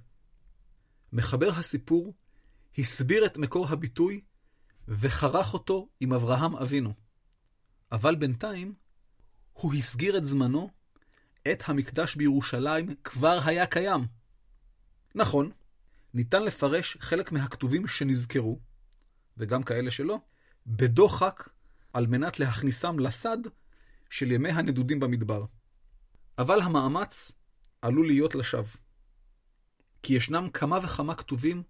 [1.13, 2.13] מחבר הסיפור
[2.77, 4.21] הסביר את מקור הביטוי
[4.87, 6.93] וחרך אותו עם אברהם אבינו.
[7.91, 8.73] אבל בינתיים
[9.53, 10.69] הוא הסגיר את זמנו,
[11.51, 14.07] את המקדש בירושלים כבר היה קיים.
[15.15, 15.51] נכון,
[16.13, 18.59] ניתן לפרש חלק מהכתובים שנזכרו,
[19.37, 20.19] וגם כאלה שלא,
[20.67, 21.49] בדוחק
[21.93, 23.37] על מנת להכניסם לסד
[24.09, 25.45] של ימי הנדודים במדבר.
[26.37, 27.31] אבל המאמץ
[27.81, 28.88] עלול להיות לשווא.
[30.03, 31.63] כי ישנם כמה וכמה כתובים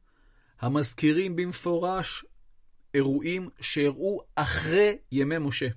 [0.60, 2.26] המזכירים במפורש
[2.94, 5.68] אירועים שאירעו אחרי ימי משה.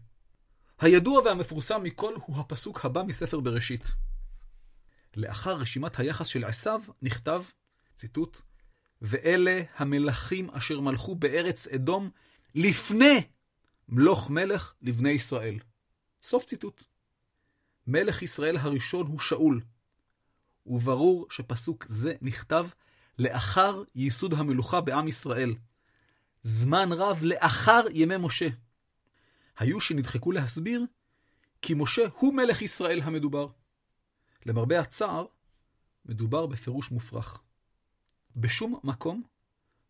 [0.80, 3.84] הידוע והמפורסם מכל הוא הפסוק הבא מספר בראשית.
[5.16, 7.42] לאחר רשימת היחס של עשיו נכתב,
[7.96, 8.40] ציטוט,
[9.02, 12.10] ואלה המלכים אשר מלכו בארץ אדום
[12.54, 13.20] לפני
[13.88, 15.58] מלוך מלך לבני ישראל.
[16.22, 16.84] סוף ציטוט.
[17.86, 19.60] מלך ישראל הראשון הוא שאול,
[20.66, 22.66] וברור שפסוק זה נכתב
[23.18, 25.54] לאחר ייסוד המלוכה בעם ישראל,
[26.42, 28.48] זמן רב לאחר ימי משה.
[29.58, 30.84] היו שנדחקו להסביר
[31.62, 33.48] כי משה הוא מלך ישראל המדובר.
[34.46, 35.26] למרבה הצער,
[36.06, 37.42] מדובר בפירוש מופרך.
[38.36, 39.22] בשום מקום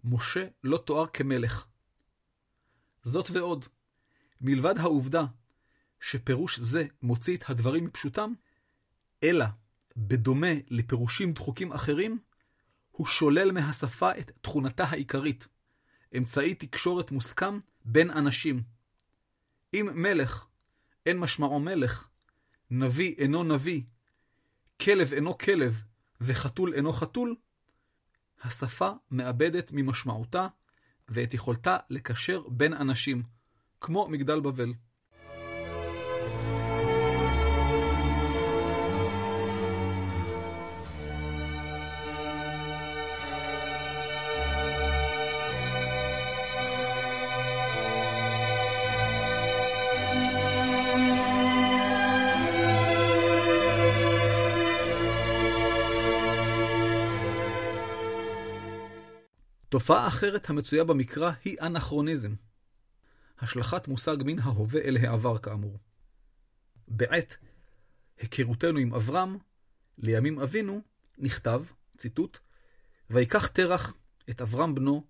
[0.05, 1.67] משה לא תואר כמלך.
[3.03, 3.67] זאת ועוד,
[4.41, 5.25] מלבד העובדה
[6.01, 8.33] שפירוש זה מוציא את הדברים מפשוטם,
[9.23, 9.45] אלא
[9.97, 12.19] בדומה לפירושים דחוקים אחרים,
[12.91, 15.49] הוא שולל מהשפה את תכונתה העיקרית,
[16.17, 18.63] אמצעי תקשורת מוסכם בין אנשים.
[19.75, 20.47] אם מלך
[21.07, 22.09] אין משמעו מלך,
[22.71, 23.83] נביא אינו נביא,
[24.81, 25.83] כלב אינו כלב
[26.21, 27.37] וחתול אינו חתול,
[28.43, 30.47] השפה מאבדת ממשמעותה
[31.09, 33.23] ואת יכולתה לקשר בין אנשים,
[33.81, 34.73] כמו מגדל בבל.
[59.73, 62.35] תופעה אחרת המצויה במקרא היא אנכרוניזם.
[63.41, 65.79] השלכת מושג מן ההווה אל העבר כאמור.
[66.89, 67.37] בעת
[68.19, 69.39] היכרותנו עם אברהם,
[69.99, 70.83] לימים אבינו,
[71.19, 71.65] נכתב,
[71.97, 72.39] ציטוט,
[73.11, 73.95] ויקח תרח
[74.31, 75.05] את אברהם בנו,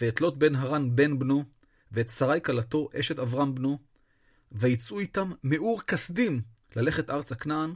[0.00, 1.44] ואת לוט בן הרן בן בנו,
[1.92, 3.78] ואת שרי כלתו אשת אברהם בנו,
[4.52, 6.42] ויצאו איתם מאור כסדים
[6.76, 7.74] ללכת ארצה כנען,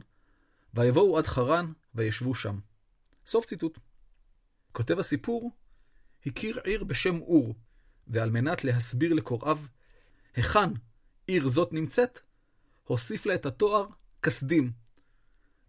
[0.73, 2.59] ויבואו עד חרן, וישבו שם.
[3.25, 3.79] סוף ציטוט.
[4.71, 5.51] כותב הסיפור,
[6.25, 7.55] הכיר עיר בשם אור,
[8.07, 9.59] ועל מנת להסביר לקוראיו
[10.35, 10.69] היכן
[11.27, 12.19] עיר זאת נמצאת,
[12.83, 13.87] הוסיף לה את התואר
[14.21, 14.71] כסדים.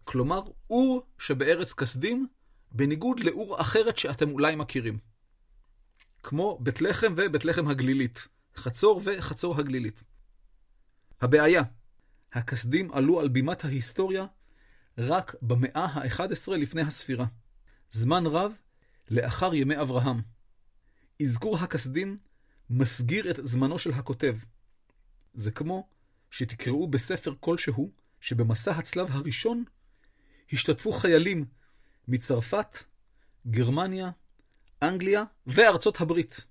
[0.03, 2.27] כלומר, אור שבארץ כסדים,
[2.71, 4.99] בניגוד לאור אחרת שאתם אולי מכירים.
[6.23, 10.03] כמו בית לחם ובית לחם הגלילית, חצור וחצור הגלילית.
[11.21, 11.63] הבעיה,
[12.33, 14.25] הכסדים עלו על בימת ההיסטוריה
[14.97, 17.25] רק במאה ה-11 לפני הספירה,
[17.91, 18.51] זמן רב
[19.09, 20.36] לאחר ימי אברהם.
[21.21, 22.17] אזכור הכסדים
[22.69, 24.37] מסגיר את זמנו של הכותב.
[25.33, 25.87] זה כמו
[26.31, 29.63] שתקראו בספר כלשהו שבמסע הצלב הראשון
[30.53, 31.45] השתתפו חיילים
[32.07, 32.77] מצרפת,
[33.47, 34.11] גרמניה,
[34.81, 36.45] אנגליה וארצות הברית.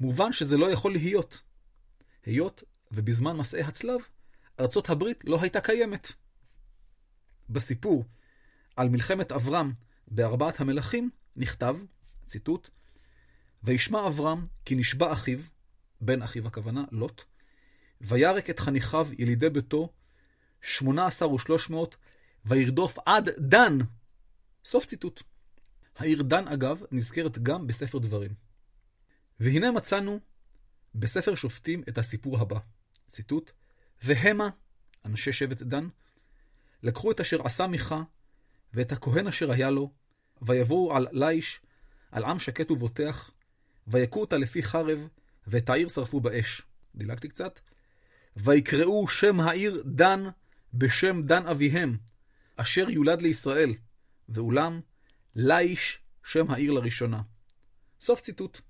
[0.00, 1.42] מובן שזה לא יכול להיות,
[2.26, 4.00] היות ובזמן מסעי הצלב
[4.60, 6.12] ארצות הברית לא הייתה קיימת.
[7.50, 8.04] בסיפור
[8.76, 9.72] על מלחמת אברהם
[10.08, 11.78] בארבעת המלכים נכתב,
[12.26, 12.70] ציטוט,
[13.64, 15.38] וישמע אברהם כי נשבע אחיו,
[16.00, 17.24] בן אחיו הכוונה, לוט,
[18.00, 19.92] וירק את חניכיו ילידי ביתו,
[20.62, 21.96] שמונה עשר ושלוש מאות,
[22.44, 23.78] וירדוף עד דן.
[24.64, 25.22] סוף ציטוט.
[25.96, 28.34] העיר דן, אגב, נזכרת גם בספר דברים.
[29.40, 30.20] והנה מצאנו
[30.94, 32.58] בספר שופטים את הסיפור הבא,
[33.08, 33.50] ציטוט,
[34.02, 34.48] והמה,
[35.04, 35.88] אנשי שבט דן,
[36.82, 38.02] לקחו את אשר עשה מיכה,
[38.74, 39.92] ואת הכהן אשר היה לו,
[40.42, 41.60] ויבואו על ליש,
[42.10, 43.30] על עם שקט ובוטח,
[43.86, 45.08] ויכו אותה לפי חרב,
[45.46, 46.62] ואת העיר שרפו באש.
[46.94, 47.60] דילגתי קצת.
[48.36, 50.24] ויקראו שם העיר דן
[50.74, 51.96] בשם דן אביהם,
[52.56, 53.74] אשר יולד לישראל,
[54.28, 54.80] ואולם
[55.36, 57.22] ליש שם העיר לראשונה.
[58.00, 58.60] סוף ציטוט.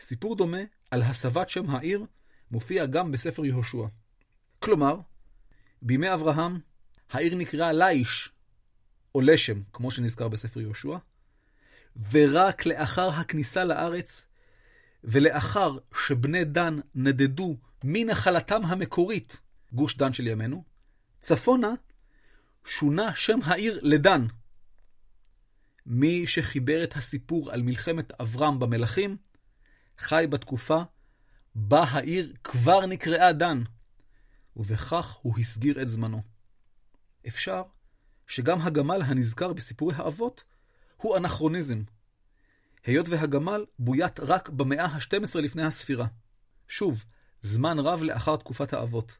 [0.00, 0.58] סיפור דומה
[0.90, 2.04] על הסבת שם העיר
[2.50, 3.86] מופיע גם בספר יהושע.
[4.58, 5.00] כלומר,
[5.82, 6.58] בימי אברהם
[7.10, 8.30] העיר נקראה ליש,
[9.14, 10.96] או לשם, כמו שנזכר בספר יהושע,
[12.10, 14.26] ורק לאחר הכניסה לארץ
[15.04, 19.40] ולאחר שבני דן נדדו מנחלתם המקורית,
[19.72, 20.64] גוש דן של ימינו,
[21.20, 21.70] צפונה
[22.64, 24.26] שונה שם העיר לדן.
[25.86, 29.16] מי שחיבר את הסיפור על מלחמת אברהם במלכים,
[29.98, 30.82] חי בתקופה
[31.54, 33.62] בה העיר כבר נקראה דן,
[34.56, 36.22] ובכך הוא הסגיר את זמנו.
[37.28, 37.62] אפשר
[38.26, 40.44] שגם הגמל הנזכר בסיפורי האבות
[41.02, 41.82] הוא אנכרוניזם.
[42.84, 46.06] היות והגמל בוית רק במאה ה-12 לפני הספירה.
[46.68, 47.04] שוב,
[47.42, 49.16] זמן רב לאחר תקופת האבות.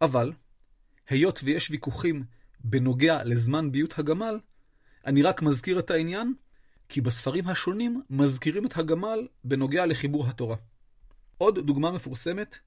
[0.00, 0.32] אבל,
[1.08, 2.24] היות ויש ויכוחים
[2.60, 4.38] בנוגע לזמן ביות הגמל,
[5.06, 6.34] אני רק מזכיר את העניין,
[6.88, 10.56] כי בספרים השונים מזכירים את הגמל בנוגע לחיבור התורה.
[11.38, 12.58] עוד דוגמה מפורסמת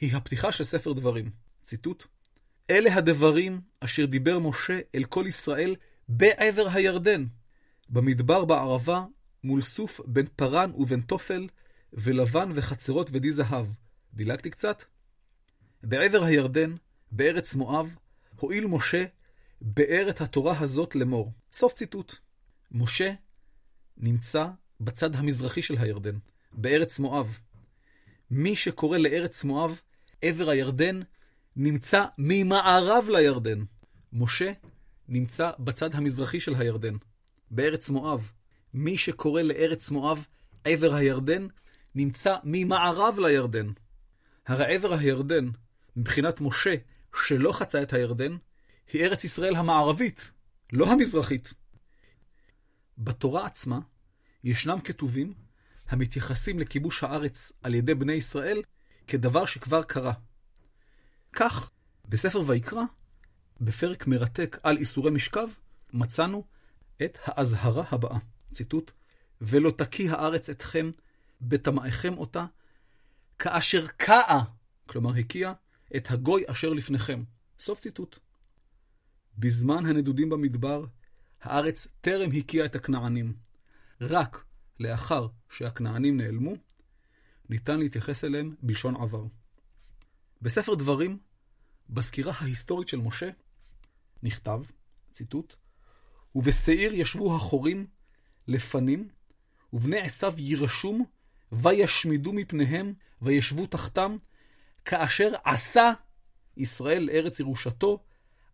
[0.00, 1.30] היא הפתיחה של ספר דברים.
[1.62, 2.04] ציטוט:
[2.70, 5.76] אלה הדברים אשר דיבר משה אל כל ישראל
[6.08, 7.26] בעבר הירדן,
[7.88, 9.04] במדבר בערבה
[9.44, 11.48] מול סוף בין פרן ובין תופל,
[11.92, 13.66] ולבן וחצרות ודי זהב.
[14.14, 14.82] דילגתי קצת?
[15.82, 16.74] בעבר הירדן,
[17.12, 17.94] בארץ מואב,
[18.36, 19.04] הואיל משה
[19.60, 21.32] באר את התורה הזאת לאמור.
[21.52, 22.14] סוף ציטוט.
[22.72, 23.12] משה
[23.96, 24.46] נמצא
[24.80, 26.18] בצד המזרחי של הירדן,
[26.52, 27.38] בארץ מואב.
[28.30, 29.80] מי שקורא לארץ מואב,
[30.22, 31.00] עבר הירדן,
[31.56, 33.62] נמצא ממערב לירדן.
[34.12, 34.52] משה
[35.08, 36.96] נמצא בצד המזרחי של הירדן,
[37.56, 38.32] בארץ מואב.
[38.74, 40.26] מי שקורא לארץ מואב
[40.64, 41.46] עבר הירדן,
[41.94, 43.66] נמצא ממערב לירדן.
[44.46, 45.48] הרי עבר הירדן,
[45.96, 46.74] מבחינת משה,
[47.26, 48.36] שלא חצה את הירדן,
[48.92, 50.30] היא ארץ ישראל המערבית,
[50.72, 51.54] לא המזרחית.
[52.98, 53.78] בתורה עצמה
[54.44, 55.34] ישנם כתובים
[55.88, 58.62] המתייחסים לכיבוש הארץ על ידי בני ישראל
[59.06, 60.12] כדבר שכבר קרה.
[61.32, 61.70] כך,
[62.08, 62.82] בספר ויקרא,
[63.60, 65.48] בפרק מרתק על איסורי משכב,
[65.92, 66.44] מצאנו
[67.02, 68.18] את האזהרה הבאה,
[68.52, 68.90] ציטוט,
[69.40, 70.90] ולא תקיא הארץ אתכם,
[71.40, 72.46] בטמאיכם אותה,
[73.38, 74.44] כאשר קעה,
[74.86, 75.52] כלומר הקיאה,
[75.96, 77.22] את הגוי אשר לפניכם.
[77.58, 78.18] סוף ציטוט.
[79.38, 80.84] בזמן הנדודים במדבר,
[81.42, 83.36] הארץ טרם הקיאה את הכנענים.
[84.00, 84.44] רק
[84.80, 86.54] לאחר שהכנענים נעלמו,
[87.48, 89.24] ניתן להתייחס אליהם בלשון עבר.
[90.42, 91.18] בספר דברים,
[91.90, 93.30] בסקירה ההיסטורית של משה,
[94.22, 94.60] נכתב,
[95.12, 95.56] ציטוט,
[96.36, 97.86] ובשעיר ישבו החורים
[98.48, 99.08] לפנים,
[99.72, 101.04] ובני עשיו יירשום,
[101.52, 104.16] וישמידו מפניהם, וישבו תחתם,
[104.84, 105.92] כאשר עשה
[106.56, 108.04] ישראל לארץ ירושתו,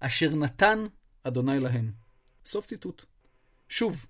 [0.01, 0.87] אשר נתן
[1.23, 1.92] אדוני להם.
[2.45, 3.05] סוף ציטוט.
[3.68, 4.07] שוב,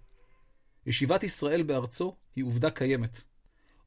[0.87, 3.23] ישיבת ישראל בארצו היא עובדה קיימת.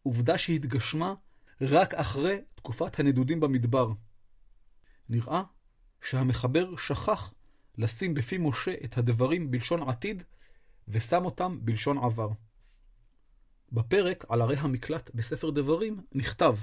[0.03, 1.13] עובדה שהתגשמה
[1.61, 3.91] רק אחרי תקופת הנדודים במדבר.
[5.09, 5.43] נראה
[6.01, 7.33] שהמחבר שכח
[7.77, 10.23] לשים בפי משה את הדברים בלשון עתיד,
[10.87, 12.29] ושם אותם בלשון עבר.
[13.71, 16.55] בפרק על ערי המקלט בספר דברים נכתב,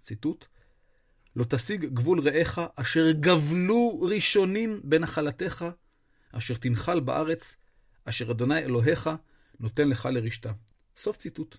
[0.00, 0.46] ציטוט,
[1.36, 5.64] לא תשיג גבול רעך אשר גבלו ראשונים בנחלתך,
[6.32, 7.56] אשר תנחל בארץ,
[8.04, 9.10] אשר אדוני אלוהיך
[9.60, 10.52] נותן לך לרשתה.
[10.96, 11.56] סוף ציטוט.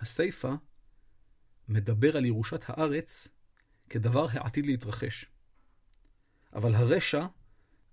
[0.00, 0.54] הסיפא
[1.68, 3.28] מדבר על ירושת הארץ
[3.90, 5.26] כדבר העתיד להתרחש.
[6.54, 7.26] אבל הרשע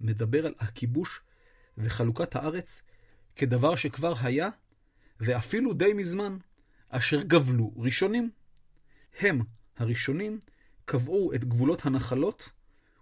[0.02, 1.22] מדבר על הכיבוש
[1.78, 2.82] וחלוקת הארץ
[3.36, 4.50] כדבר שכבר היה,
[5.20, 6.38] ואפילו די מזמן,
[6.90, 8.30] אשר גבלו ראשונים.
[9.20, 9.42] הם,
[9.78, 10.40] הראשונים,
[10.86, 12.50] קבעו את גבולות הנחלות,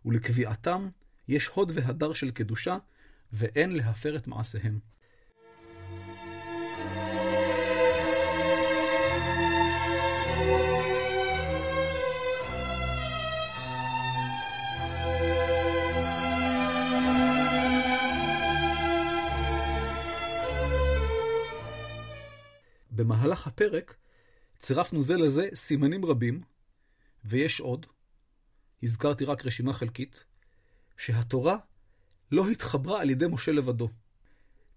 [0.06, 0.90] ולקביעתם
[1.28, 2.78] יש הוד והדר של קדושה,
[3.34, 4.80] ואין להפר את מעשיהם.
[22.98, 23.96] במהלך הפרק
[24.60, 26.42] צירפנו זה לזה סימנים רבים,
[27.26, 27.86] ויש עוד,
[28.84, 30.26] הזכרתי רק רשימה חלקית,
[30.98, 31.58] שהתורה
[32.32, 33.90] לא התחברה על ידי משה לבדו.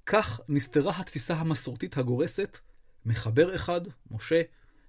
[0.06, 2.59] כך נסתרה התפיסה המסורתית הגורסת,
[3.06, 3.80] מחבר אחד,
[4.11, 4.42] משה,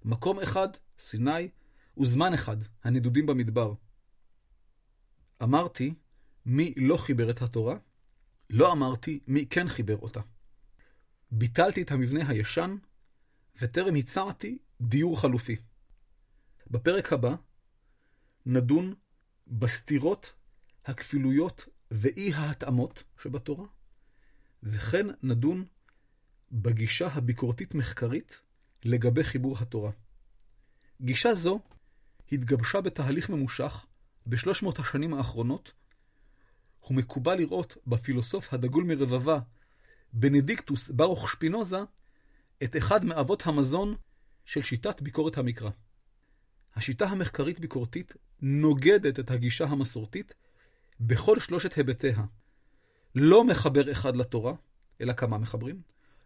[0.05, 1.49] מקום אחד, סיני,
[1.97, 3.73] וזמן אחד, הנדודים במדבר.
[5.43, 5.93] אמרתי,
[6.45, 7.77] מי לא חיבר את התורה?
[8.49, 10.19] לא אמרתי מי כן חיבר אותה.
[11.31, 12.75] ביטלתי את המבנה הישן,
[13.55, 15.55] וטרם הצעתי דיור חלופי.
[16.71, 17.35] בפרק הבא
[18.45, 18.93] נדון
[19.47, 20.33] בסתירות,
[20.85, 23.65] הכפילויות ואי ההתאמות שבתורה,
[24.63, 25.65] וכן נדון
[26.51, 28.41] בגישה הביקורתית-מחקרית
[28.83, 29.91] לגבי חיבור התורה.
[31.01, 31.59] גישה זו
[32.31, 33.85] התגבשה בתהליך ממושך
[34.27, 35.73] בשלוש מאות השנים האחרונות,
[36.89, 39.39] ומקובל לראות בפילוסוף הדגול מרבבה,
[40.13, 41.77] בנדיקטוס ברוך שפינוזה,
[42.63, 43.95] את אחד מאבות המזון
[44.45, 45.69] של שיטת ביקורת המקרא.
[46.75, 50.33] השיטה המחקרית-ביקורתית נוגדת את הגישה המסורתית
[50.99, 52.23] בכל שלושת היבטיה.
[53.15, 54.53] לא מחבר אחד לתורה,
[55.01, 55.81] אלא כמה מחברים,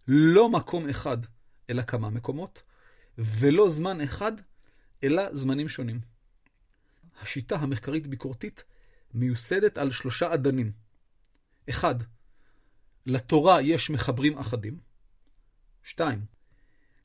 [0.08, 1.17] לא מקום אחד,
[1.69, 2.63] אלא כמה מקומות,
[3.17, 4.32] ולא זמן אחד,
[5.04, 6.00] אלא זמנים שונים.
[7.21, 8.63] השיטה המחקרית-ביקורתית
[9.13, 10.71] מיוסדת על שלושה אדנים.
[11.69, 11.95] אחד,
[13.06, 14.80] לתורה יש מחברים אחדים.
[15.86, 16.26] שתיים,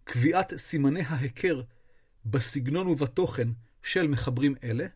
[0.05, 1.63] קביעת סימני ההיכר
[2.25, 3.49] בסגנון ובתוכן
[3.83, 4.87] של מחברים אלה.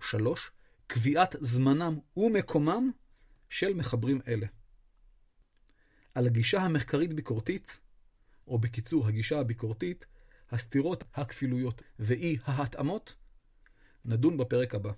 [0.00, 0.50] שלוש,
[0.86, 2.90] קביעת זמנם ומקומם
[3.48, 4.46] של מחברים אלה.
[6.14, 7.80] על הגישה המחקרית-ביקורתית,
[8.46, 10.06] או בקיצור, הגישה הביקורתית,
[10.50, 13.14] הסתירות, הכפילויות ואי ההתאמות,
[14.04, 14.92] נדון בפרק הבא.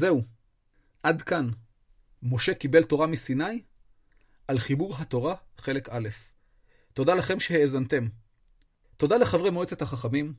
[0.00, 0.22] זהו,
[1.02, 1.48] עד כאן.
[2.22, 3.62] משה קיבל תורה מסיני
[4.48, 6.08] על חיבור התורה, חלק א'.
[6.92, 8.08] תודה לכם שהאזנתם.
[8.96, 10.34] תודה לחברי מועצת החכמים,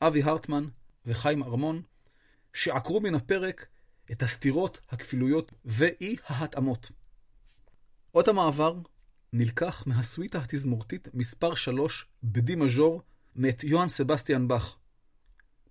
[0.00, 0.64] אבי הרטמן
[1.06, 1.82] וחיים ארמון,
[2.54, 3.66] שעקרו מן הפרק
[4.12, 6.92] את הסתירות, הכפילויות ואי ההתאמות.
[8.14, 8.74] אות המעבר
[9.32, 13.02] נלקח מהסוויטה התזמורתית מספר 3 בדי מז'ור
[13.36, 14.76] מאת יוהאן סבסטיאן באך.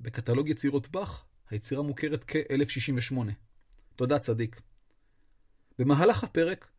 [0.01, 3.17] בקטלוג יצירות באך היצירה מוכרת כ-1068.
[3.95, 4.61] תודה צדיק.
[5.79, 6.69] במהלך הפרק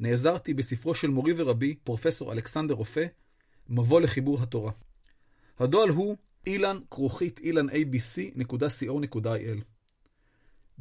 [0.00, 3.06] נעזרתי בספרו של מורי ורבי, פרופסור אלכסנדר רופא,
[3.68, 4.72] מבוא לחיבור התורה.
[5.58, 8.38] הדועל הוא אילן כרוכית ilanabc.co.il.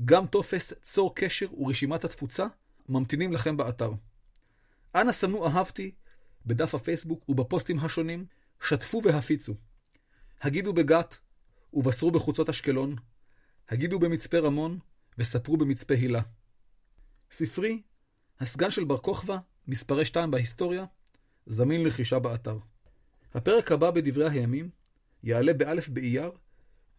[0.06, 2.46] גם טופס צור קשר ורשימת התפוצה
[2.90, 3.92] ממתינים לכם באתר.
[4.96, 5.92] אנא סמנו אהבתי
[6.46, 8.26] בדף הפייסבוק ובפוסטים השונים,
[8.68, 9.54] שתפו והפיצו.
[10.42, 11.18] הגידו בגת
[11.74, 12.96] ובשרו בחוצות אשקלון,
[13.70, 14.80] הגידו במצפה רמון
[15.18, 16.22] וספרו במצפה הילה.
[17.32, 17.82] ספרי,
[18.40, 19.38] הסגן של בר כוכבא,
[19.68, 20.86] מספרי 2 בהיסטוריה,
[21.46, 22.58] זמין לרכישה באתר.
[23.34, 24.70] הפרק הבא בדברי הימים
[25.24, 26.32] יעלה באלף באייר,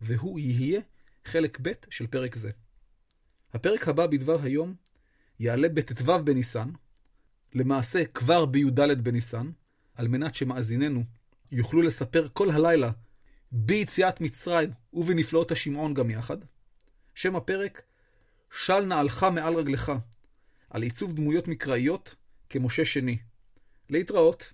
[0.01, 0.81] והוא יהיה
[1.25, 2.51] חלק ב' של פרק זה.
[3.55, 4.75] הפרק הבא בדבר היום
[5.41, 6.71] יעלה בט"ו בניסן,
[7.55, 9.51] למעשה כבר בי"ד בניסן,
[9.95, 11.05] על מנת שמאזיננו
[11.53, 12.91] יוכלו לספר כל הלילה
[13.53, 16.37] ביציאת מצרים ובנפלאות השמעון גם יחד.
[17.17, 17.83] שם הפרק,
[18.65, 19.93] של נעלך מעל רגלך,
[20.71, 22.15] על עיצוב דמויות מקראיות
[22.51, 23.19] כמשה שני.
[23.91, 24.53] להתראות.